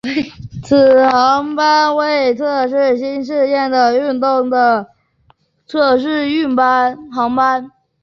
[0.63, 4.87] 此航班为测试新机场的运作的
[5.67, 6.27] 测试
[7.13, 7.69] 航班。